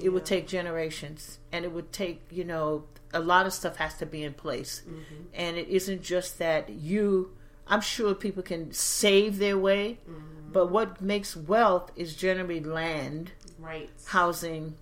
[0.02, 3.94] It would take generations, and it would take you know a lot of stuff has
[3.96, 5.24] to be in place, Mm-hmm.
[5.34, 7.36] and it isn't just that you.
[7.68, 10.52] I'm sure people can save their way, Mm-hmm.
[10.52, 14.76] but what makes wealth is generally land right, housing,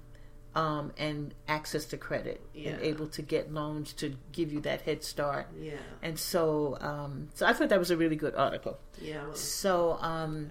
[0.57, 2.71] um, and access to credit, Yeah.
[2.71, 5.45] and able to get loans to give you that head start.
[5.59, 5.73] Yeah.
[6.01, 8.79] And so, um, so I thought that was a really good article.
[8.99, 9.39] Yeah, was.
[9.39, 10.49] So, um,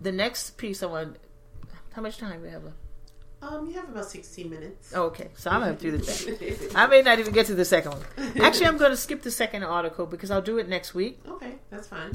[0.00, 1.16] the next piece I want.
[1.92, 2.64] How much time do we have?
[2.64, 2.76] left?
[3.42, 4.92] Um, you have about sixteen minutes.
[4.96, 6.70] Oh, okay, so I'm going to do the second.
[6.74, 8.02] I may not even get to the second one.
[8.42, 11.20] Actually, I'm going to skip the second article because I'll do it next week.
[11.28, 12.12] Okay, that's fine.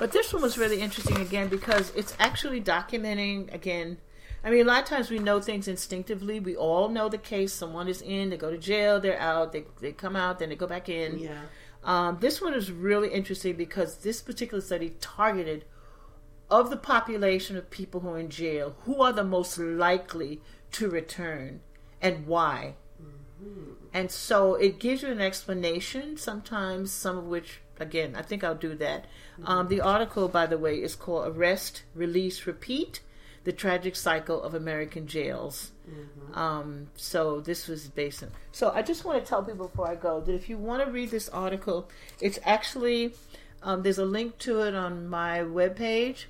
[0.00, 3.98] But this one was really interesting again because it's actually documenting again.
[4.44, 6.40] I mean, a lot of times we know things instinctively.
[6.40, 7.52] We all know the case.
[7.52, 10.56] Someone is in, they go to jail, they're out, they they come out, then they
[10.56, 11.18] go back in.
[11.18, 11.42] Yeah.
[11.84, 15.64] Um, this one is really interesting because this particular study targeted
[16.50, 20.40] of the population of people who are in jail, who are the most likely
[20.72, 21.60] to return
[22.00, 22.74] and why.
[23.92, 28.54] And so it gives you an explanation, sometimes some of which, again, I think I'll
[28.54, 29.06] do that.
[29.44, 33.00] Um, the article, by the way, is called Arrest, Release, Repeat
[33.44, 35.72] The Tragic Cycle of American Jails.
[36.34, 38.30] Um, so this was based on.
[38.52, 40.90] So I just want to tell people before I go that if you want to
[40.90, 41.88] read this article,
[42.20, 43.14] it's actually,
[43.62, 46.24] um, there's a link to it on my webpage.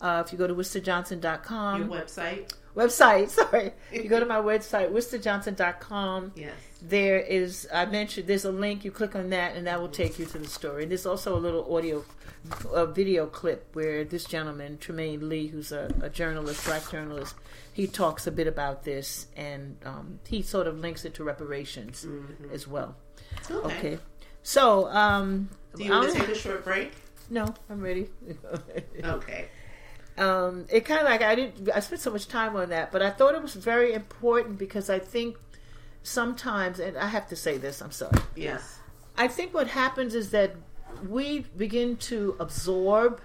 [0.00, 1.80] Uh, if you go to WorcesterJohnson.com.
[1.82, 2.52] Your website.
[2.76, 3.72] Website, sorry.
[3.92, 6.32] you go to my website, WorcesterJohnson.com.
[6.34, 6.52] Yes.
[6.84, 8.84] There is, I mentioned, there's a link.
[8.84, 10.82] You click on that, and that will take you to the story.
[10.82, 12.04] And there's also a little audio,
[12.72, 17.36] a video clip where this gentleman, Trymaine Lee, who's a, a journalist, black journalist,
[17.72, 22.04] he talks a bit about this, and um, he sort of links it to reparations
[22.52, 22.96] as well.
[23.48, 23.76] Okay.
[23.78, 23.98] Okay.
[24.42, 26.92] So, um, Do you want I'm- to take a short break?
[27.30, 28.10] No, I'm ready.
[29.02, 29.46] Okay.
[30.18, 31.70] um, it kind of like I didn't.
[31.74, 34.90] I spent so much time on that, but I thought it was very important because
[34.90, 35.36] I think
[36.02, 37.80] sometimes, and I have to say this.
[37.80, 38.18] I'm sorry.
[38.36, 38.78] Yes.
[39.16, 40.54] I think what happens is that
[41.08, 43.20] we begin to absorb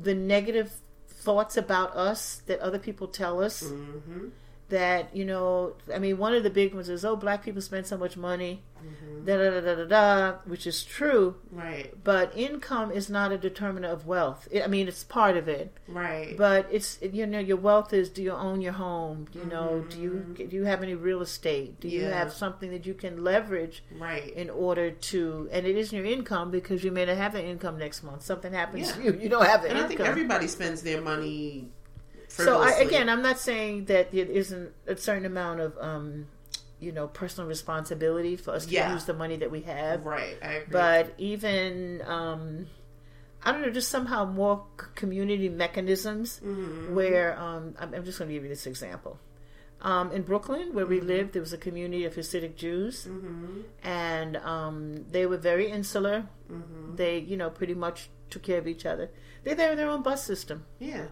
[0.00, 0.72] the negative
[1.08, 3.62] thoughts about us that other people tell us.
[3.64, 4.28] Mm-hmm.
[4.68, 7.86] That you know, I mean, one of the big ones is, "Oh, black people spend
[7.86, 9.24] so much money," Mm-hmm.
[9.24, 11.36] da da da da da da, which is true.
[11.52, 11.92] Right.
[12.02, 14.48] But income is not a determinant of wealth.
[14.50, 15.76] It, I mean, it's part of it.
[15.86, 16.36] Right.
[16.36, 19.28] But it's you know your wealth is do you own your home?
[19.32, 20.48] You know do you Mm-hmm.
[20.48, 21.78] do you have any real estate?
[21.80, 24.32] Do you have something that you can leverage Right.
[24.32, 27.78] in order to and it isn't your income because you may not have that income
[27.78, 28.22] next month.
[28.22, 28.94] Something happens Yeah.
[28.94, 29.96] to you, you don't have the and I income.
[29.96, 31.70] think everybody spends their money.
[32.44, 36.26] So I, again, I'm not saying that there isn't a certain amount of um,
[36.80, 38.92] you know personal responsibility for us to Yeah.
[38.92, 40.04] use the money that we have.
[40.04, 40.72] Right, I agree.
[40.72, 42.66] But even um,
[43.42, 46.94] I don't know, just somehow more community mechanisms Mm-hmm.
[46.94, 49.18] where um, I'm, I'm just going to give you this example.
[49.82, 53.60] Um, in Brooklyn, where we lived, there was a community of Hasidic Jews, Mm-hmm.
[53.84, 56.26] and um, they were very insular.
[56.50, 56.96] Mm-hmm.
[56.96, 59.10] They, you know, pretty much took care of each other.
[59.44, 60.64] They they had their own bus system.
[60.80, 61.06] Yeah.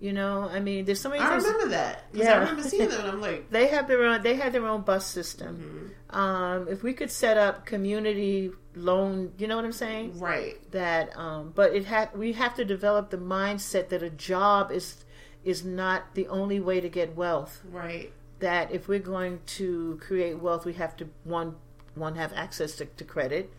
[0.00, 1.22] You know, I mean, there's so many.
[1.22, 2.04] I things- remember that.
[2.12, 4.22] Yeah, I remember seeing them and I'm like, they have their own.
[4.22, 5.92] They had their own bus system.
[6.10, 6.16] Mm-hmm.
[6.16, 10.20] Um, if we could set up community loan, you know what I'm saying?
[10.20, 10.56] Right.
[10.70, 12.16] That, um, but it had.
[12.16, 15.04] We have to develop the mindset that a job is
[15.44, 17.60] is not the only way to get wealth.
[17.68, 18.12] Right.
[18.38, 21.56] That if we're going to create wealth, we have to one
[21.96, 23.52] one have access to, to credit.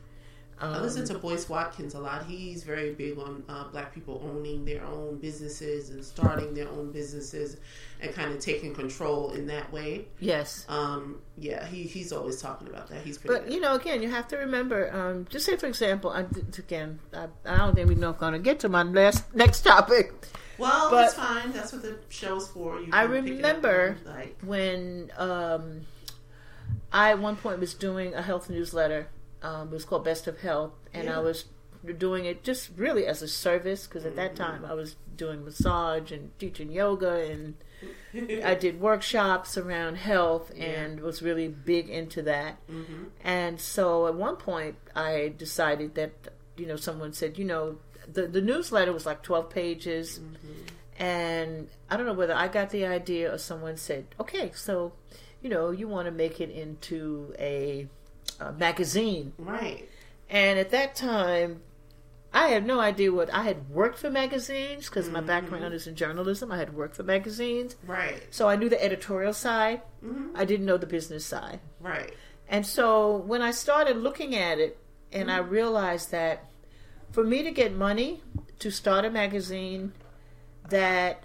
[0.62, 2.26] I listen Um, to Boyce Watkins a lot.
[2.26, 6.92] He's very big on uh, black people owning their own businesses and starting their own
[6.92, 7.58] businesses
[8.02, 10.08] and kind of taking control in that way.
[10.20, 10.66] Yes.
[10.68, 13.04] Um, yeah, he, he's always talking about that.
[13.04, 14.94] He's pretty But you know, again, you have to remember.
[14.94, 16.26] Um, just say, for example, I,
[16.58, 20.14] again, I, I don't think we're going to get to my last next topic.
[20.58, 21.52] Well, But- that's fine.
[21.54, 22.80] That's what the show's for.
[22.82, 23.98] You I can pick it up remember
[24.44, 25.82] when um,
[26.92, 29.08] I at one point was doing a health newsletter.
[29.42, 31.18] Um, it was called Best of Health, and Yeah.
[31.18, 31.46] I was
[31.98, 34.44] doing it just really as a service because at that Mm-hmm.
[34.44, 37.56] time I was doing massage and teaching yoga and
[38.44, 42.58] I did workshops around health and was really big into that.
[42.70, 43.04] Mm-hmm.
[43.24, 46.12] And so at one point I decided that
[46.58, 47.78] you know someone said you know
[48.12, 50.20] the the newsletter was like 12 pages
[50.98, 54.92] and I don't know whether I got the idea or someone said okay so
[55.42, 57.88] you know you want to make it into a,
[58.40, 59.88] a magazine Right.
[60.30, 61.62] and at that time
[62.32, 65.28] I had no idea what I had worked for magazines because my Mm-hmm.
[65.28, 66.52] background is in journalism.
[66.52, 68.22] I had worked for magazines, Right.
[68.30, 69.82] so I knew the editorial side.
[70.06, 70.30] Mhm.
[70.36, 71.60] I didn't know the business side.
[71.80, 72.14] Right.
[72.48, 74.78] And so when I started looking at it,
[75.12, 76.46] and I realized that
[77.12, 78.22] for me to get money
[78.60, 79.94] to start a magazine,
[80.70, 81.24] that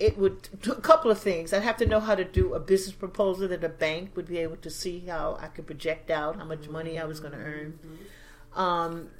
[0.00, 1.52] it would do a couple of things.
[1.52, 4.38] I'd have to know how to do a business proposal that a bank would be
[4.38, 7.38] able to see how I could project out how much money I was going to
[7.38, 7.78] earn.
[8.56, 9.10] Um,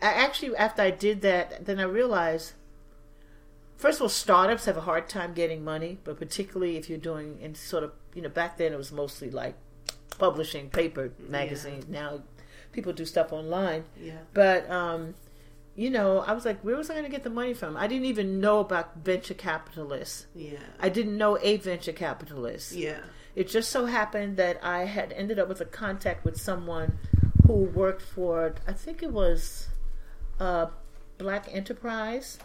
[0.00, 2.52] I actually, after I did that, then I realized
[3.76, 7.38] first of all, startups have a hard time getting money, but particularly if you're doing
[7.40, 9.54] in sort of you know back then it was mostly like
[10.18, 11.88] publishing paper magazines.
[11.88, 12.22] Now
[12.72, 13.84] people do stuff online.
[14.00, 14.18] Yeah.
[14.32, 15.14] But um,
[15.80, 17.74] you know, I was like, where was I going to get the money from?
[17.74, 20.26] I didn't even know about venture capitalists.
[20.34, 20.58] Yeah.
[20.78, 22.72] I didn't know a venture capitalist.
[22.72, 23.00] Yeah.
[23.34, 26.98] It just so happened that I had ended up with a contact with someone
[27.46, 29.68] who worked for, I think it was
[30.38, 30.66] uh,
[31.16, 32.38] Black Enterprise.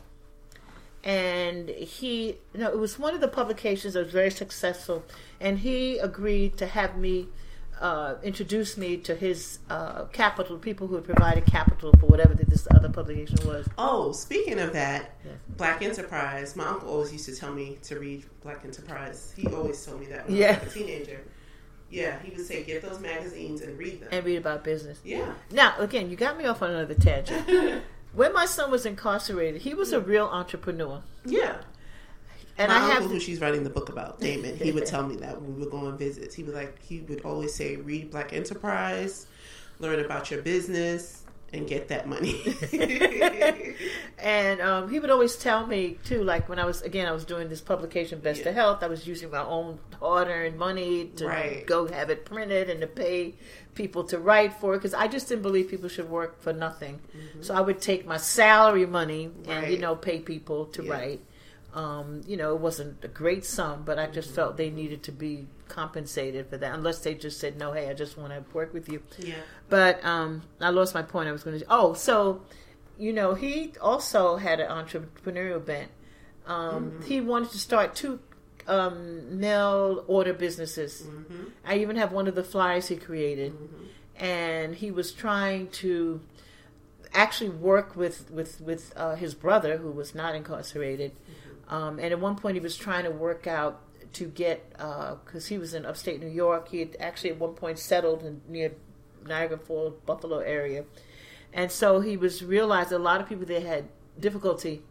[1.03, 5.03] And he, no, it was one of the publications that was very successful.
[5.41, 7.27] And he agreed to have me
[7.81, 12.67] uh, introduce me to his uh, capital, people who had provided capital for whatever this
[12.71, 13.67] other publication was.
[13.77, 15.11] Oh, speaking of that,
[15.57, 16.55] Black Enterprise.
[16.55, 19.33] My uncle always used to tell me to read Black Enterprise.
[19.35, 20.57] He always told me that when Yeah.
[20.61, 21.21] I was a teenager.
[21.89, 24.09] Yeah, he would say, get those magazines and read them.
[24.11, 24.99] and read about business.
[25.03, 25.33] Yeah.
[25.51, 27.83] Now, again, you got me off on another tangent.
[28.13, 31.03] when my son was incarcerated, he was a real entrepreneur.
[31.25, 31.57] Yeah.
[32.57, 35.15] And My I have who she's writing the book about, Damon, he would tell me
[35.17, 36.33] that when we would go on visits.
[36.35, 39.27] He would like he would always say, "Read Black Enterprise,
[39.79, 42.41] learn about your business, and get that money."
[44.19, 47.25] and um, he would always tell me too, like when I was again, I was
[47.25, 48.49] doing this publication, Best Yeah.
[48.49, 48.83] of Health.
[48.83, 51.65] I was using my own hard-earned money to Right.
[51.65, 53.33] go have it printed and to pay
[53.73, 57.01] people to write for it because I just didn't believe people should work for nothing.
[57.41, 59.81] So I would take my salary money and you Mm-hmm.
[59.81, 60.91] Know pay people to Yeah.
[60.93, 61.21] write.
[61.75, 65.11] Um, you know, it wasn't a great sum, but I just felt they needed to
[65.11, 68.73] be compensated for that, unless they just said, "No, hey, I just want to work
[68.73, 69.35] with you." Yeah.
[69.69, 71.27] But um, I lost my point.
[71.27, 71.65] I was going to.
[71.69, 72.41] Oh, so
[72.97, 75.89] you know, he also had an entrepreneurial bent.
[76.47, 78.19] Um, He wanted to start two
[78.67, 81.05] um, mail order businesses.
[81.65, 83.53] I even have one of the flyers he created,
[84.17, 86.21] and he was trying to
[87.13, 91.11] actually work with with with uh, his brother who was not incarcerated.
[91.69, 93.81] Um, and at one point, he was trying to work out
[94.13, 94.69] to get
[95.25, 96.69] because he was in upstate New York.
[96.69, 98.71] He had actually at one point settled in near
[99.25, 100.85] Niagara Falls, Buffalo area,
[101.53, 103.85] and so he was realized a lot of people there had
[104.19, 104.83] difficulty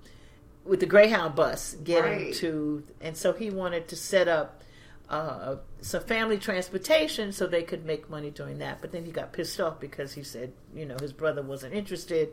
[0.64, 2.34] with the Greyhound bus getting Right.
[2.34, 4.62] to, and so he wanted to set up
[5.10, 8.80] uh, some family transportation so they could make money doing that.
[8.80, 12.30] But then he got pissed off because he said, you know, his brother wasn't interested.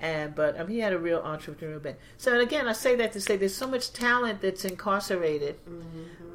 [0.00, 1.98] And but um, he had a real entrepreneurial bent.
[2.16, 5.56] So and again, I say that to say there's so much talent that's incarcerated.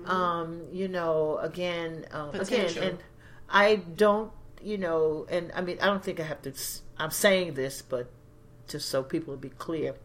[0.05, 2.99] Um, you know, again, um, again, and
[3.49, 6.53] I don't, you know, and I mean, I don't think I have to.
[6.99, 8.11] I'm saying this, but
[8.67, 9.95] just so people will be clear,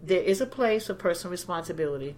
[0.00, 2.16] there is a place for personal responsibility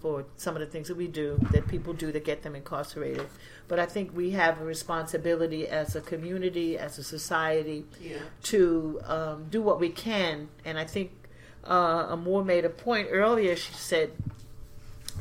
[0.00, 3.26] for some of the things that we do that people do that get them incarcerated.
[3.68, 8.18] But I think we have a responsibility as a community, as a society, Yeah.
[8.44, 10.48] to um, do what we can.
[10.64, 11.10] And I think
[11.64, 13.56] uh, Amore made a point earlier.
[13.56, 14.12] She said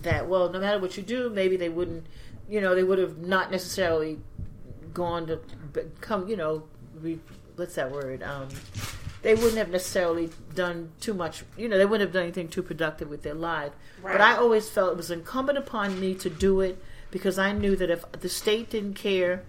[0.02, 2.06] that well, no matter what you do, maybe they wouldn't,
[2.50, 4.20] you know, they would have not necessarily
[4.94, 5.40] gone to
[5.74, 6.64] become, you know,
[7.02, 7.18] re,
[7.56, 8.22] what's that word?
[8.22, 8.50] Um,
[9.26, 12.62] they wouldn't have necessarily done too much, you know, they wouldn't have done anything too
[12.62, 13.72] productive with their life.
[14.04, 16.78] But I always felt it was incumbent upon me to do it
[17.10, 19.42] because I knew that if the state didn't care,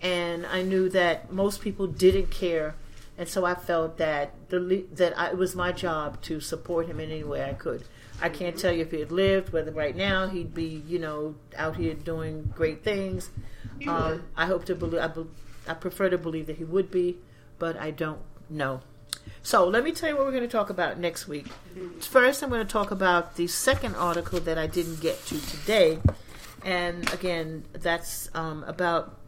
[0.00, 2.74] and I knew that most people didn't care,
[3.18, 6.98] and so I felt that the that I, it was my job to support him
[6.98, 7.84] in any way I could.
[8.22, 11.34] I can't tell you if he had lived, whether right now he'd be, you know,
[11.54, 13.28] out here doing great things.
[13.86, 14.22] Um.
[14.38, 15.02] I hope to believe.
[15.02, 15.26] I, be-
[15.68, 17.18] I prefer to believe that he would be,
[17.58, 18.80] but I don't know.
[19.44, 21.48] So let me tell you what we're going to talk about next week.
[22.00, 25.98] First, I'm going to talk about the second article that I didn't get to today,
[26.64, 29.18] and again, that's um, about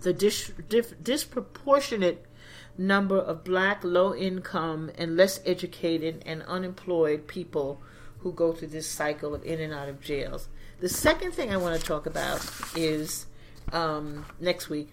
[0.00, 2.26] the dis- dif- disproportionate
[2.76, 7.80] number of black, low income, and less educated and unemployed people
[8.20, 10.48] who go through this cycle of in and out of jails.
[10.80, 12.44] The second thing I want to talk about
[12.76, 13.26] is
[13.72, 14.88] um, next week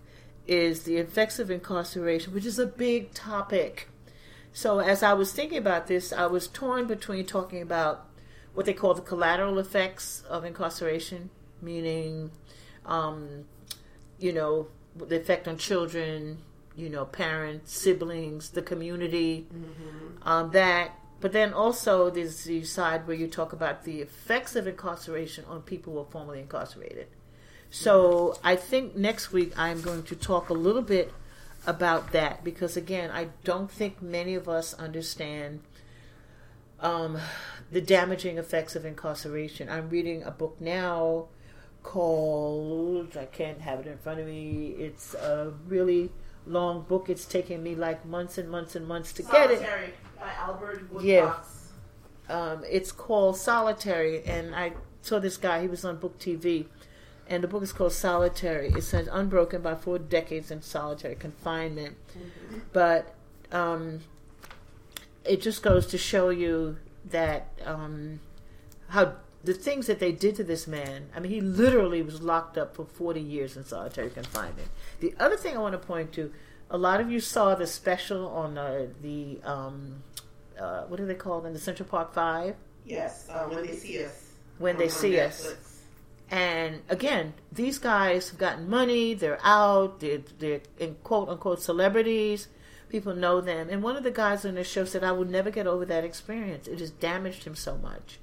[0.45, 3.87] is the effects of incarceration, which is a big topic.
[4.53, 8.05] So as I was thinking about this, I was torn between talking about
[8.53, 11.29] what they call the collateral effects of incarceration,
[11.61, 12.31] meaning,
[12.85, 13.45] um,
[14.19, 16.39] you know, the effect on children,
[16.75, 19.47] you know, parents, siblings, the community,
[20.23, 20.91] um, that.
[21.21, 25.61] But then also there's the side where you talk about the effects of incarceration on
[25.61, 27.07] people who are formerly incarcerated.
[27.69, 31.13] So I think next week I'm going to talk a little bit
[31.67, 35.61] about that because again, I don't think many of us understand
[36.79, 37.17] um,
[37.71, 39.69] the damaging effects of incarceration.
[39.69, 41.27] I'm reading a book now
[41.83, 44.75] called I can't have it in front of me.
[44.77, 46.11] It's a really
[46.45, 47.09] long book.
[47.09, 49.61] It's taken me like months and months and months to get it.
[50.17, 51.35] by Albert Yeah.
[52.29, 55.61] um, it's called Solitary, and I saw this guy.
[55.61, 56.65] He was on Book TV,
[57.29, 58.69] and the book is called Solitary.
[58.69, 61.95] It says unbroken by four decades in solitary confinement,
[62.73, 63.13] but
[63.51, 64.01] um,
[65.23, 68.19] it just goes to show you that um,
[68.89, 69.13] how
[69.43, 71.09] the things that they did to this man.
[71.15, 74.69] I mean, he literally was locked up for forty years in solitary confinement.
[74.99, 76.33] The other thing I want to point to,
[76.69, 80.03] a lot of you saw the special on uh, the um,
[80.59, 81.53] uh, what do they call them?
[81.53, 82.55] The Central Park Five.
[82.85, 84.25] Yes, uh, when they see us.
[84.57, 85.45] When they see Netflix.
[85.45, 85.68] us.
[86.31, 89.13] And again, these guys have gotten money.
[89.15, 89.99] They're out.
[89.99, 92.47] They're, they're in quote unquote celebrities.
[92.89, 93.67] People know them.
[93.69, 96.03] And one of the guys on the show said, "I will never get over that
[96.03, 96.67] experience.
[96.67, 98.19] It has damaged him so much."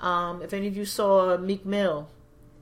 [0.00, 2.08] Um, if any of you saw Meek Mill,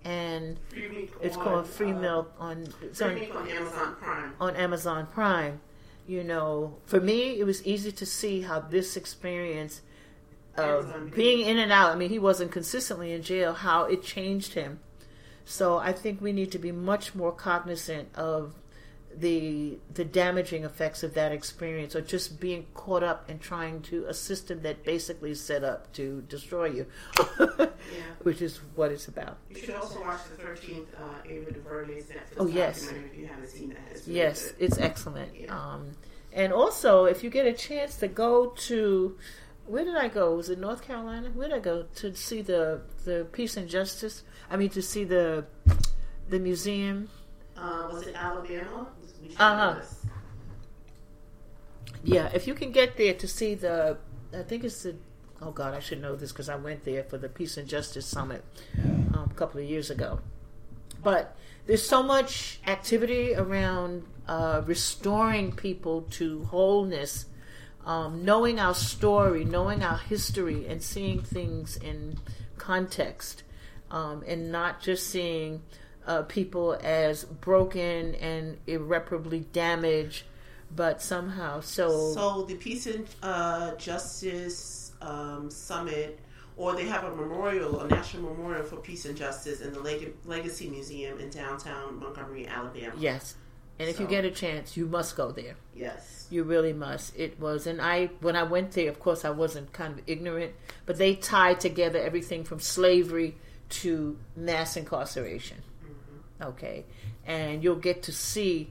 [0.04, 4.32] and Free it's on, called Free uh, Meek on Free on- on Amazon Prime.
[4.40, 5.61] on Amazon Prime.
[6.06, 9.80] You know, for me, it was easy to see how this experience
[10.57, 11.90] of being in and out.
[11.92, 13.53] I mean, he wasn't consistently in jail.
[13.53, 14.80] How it changed him.
[15.44, 18.55] So I think we need to be much more cognizant of
[19.16, 24.05] the the damaging effects of that experience, or just being caught up in trying to
[24.07, 26.86] a system that basically is set up to destroy you,
[28.22, 29.38] which is what it's about.
[29.51, 32.82] You should also watch the 13th uh, Ava DuVernay's Netflix Oh, yes.
[32.82, 33.78] documentary if you haven't seen that.
[33.90, 34.57] It's really Yes, good.
[34.61, 35.51] it's excellent.
[35.51, 35.96] Um,
[36.32, 39.16] and also, if you get a chance to go to,
[39.70, 40.34] where did I go?
[40.34, 41.30] Was it North Carolina?
[41.32, 44.24] Where did I go to see the the Peace and Justice?
[44.50, 45.46] I mean, to see the
[46.28, 47.08] the museum.
[47.56, 48.88] Uh, was it Alabama?
[49.38, 49.80] Uh huh.
[52.02, 53.98] Yeah, if you can get there to see the,
[54.34, 54.96] I think it's the.
[55.42, 58.06] Oh God, I should know this because I went there for the Peace and Justice
[58.06, 58.44] Summit
[58.82, 60.20] um, a couple of years ago.
[61.02, 67.26] But there's so much activity around uh, restoring people to wholeness,
[67.85, 72.18] um, knowing our story, knowing our history, and seeing things in
[72.59, 73.43] context,
[73.91, 75.62] um, and not just seeing
[76.07, 80.24] uh, people as broken and irreparably damaged,
[80.74, 82.12] but somehow so.
[82.12, 86.20] So the Peace and uh, Justice um, Summit,
[86.57, 90.14] or they have a memorial, a national memorial for peace and justice in the Leg-
[90.24, 92.93] Legacy Museum in downtown Montgomery, Alabama.
[92.99, 93.35] Yes.
[93.81, 95.57] And if you get a chance, you must go there.
[95.74, 96.26] Yes.
[96.28, 97.16] You really must.
[97.16, 100.53] It was, and I, when I went there, of course, I wasn't kind of ignorant,
[100.85, 103.39] but they tied together everything from slavery
[103.70, 105.62] to mass incarceration.
[106.43, 106.85] Okay.
[107.24, 108.70] And you'll get to see,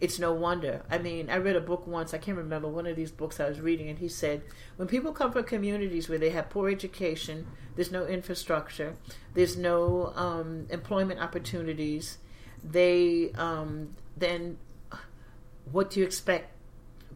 [0.00, 0.82] it's no wonder.
[0.88, 3.48] I mean, I read a book once, I can't remember, one of these books I
[3.48, 4.42] was reading, and he said,
[4.76, 8.94] when people come from communities where they have poor education, there's no infrastructure,
[9.34, 12.18] there's no um, employment opportunities,
[12.62, 14.58] they um, then
[15.70, 16.52] what do you expect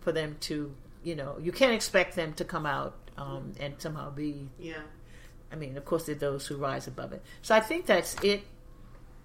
[0.01, 4.11] for them to you know you can't expect them to come out um, and somehow
[4.11, 4.83] be Yeah.
[5.53, 7.23] i mean of course there are those who rise above it.
[7.43, 8.43] So i think that's it.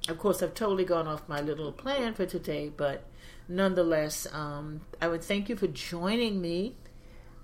[0.09, 3.05] Of course i've totally gone off my little plan for today but
[3.47, 6.75] nonetheless um, i would thank you for joining me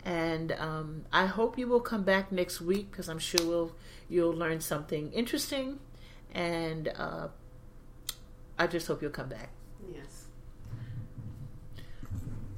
[0.06, 3.76] and um, i hope you will come back next week because i'm sure we'll,
[4.10, 5.80] you'll learn something interesting
[6.34, 7.28] and uh,
[8.58, 9.50] i just hope you'll come back
[9.94, 10.26] Yes.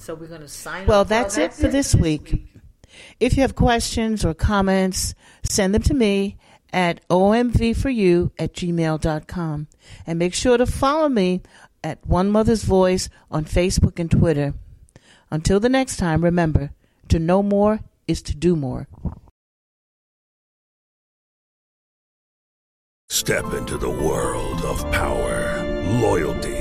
[0.02, 1.08] So we're going to sign Well, off.
[1.10, 2.48] that's it for this week.
[3.20, 6.38] If you have questions or comments, send them to me
[6.74, 9.68] at omvforyou at gmail.com.
[10.08, 11.42] And make sure to follow me
[11.84, 14.54] at One Mother's Voice on Facebook and Twitter.
[15.30, 16.72] Until the next time, remember
[17.10, 18.88] to know more is to do more.
[23.10, 25.64] Step into the world of power,
[26.02, 26.61] loyalty,